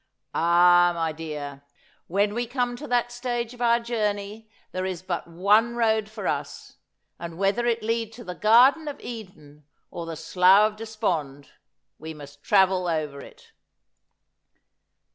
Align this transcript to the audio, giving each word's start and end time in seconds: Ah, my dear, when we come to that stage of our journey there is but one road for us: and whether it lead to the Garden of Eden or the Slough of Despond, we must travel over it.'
Ah, 0.33 0.93
my 0.95 1.11
dear, 1.11 1.61
when 2.07 2.33
we 2.33 2.47
come 2.47 2.75
to 2.75 2.87
that 2.87 3.11
stage 3.11 3.53
of 3.53 3.61
our 3.61 3.79
journey 3.79 4.49
there 4.71 4.83
is 4.83 5.03
but 5.03 5.27
one 5.27 5.75
road 5.75 6.09
for 6.09 6.27
us: 6.27 6.77
and 7.19 7.37
whether 7.37 7.67
it 7.67 7.83
lead 7.83 8.11
to 8.13 8.23
the 8.23 8.33
Garden 8.33 8.87
of 8.87 8.99
Eden 8.99 9.63
or 9.91 10.07
the 10.07 10.15
Slough 10.15 10.71
of 10.71 10.75
Despond, 10.75 11.49
we 11.99 12.15
must 12.15 12.41
travel 12.41 12.87
over 12.87 13.19
it.' 13.21 13.51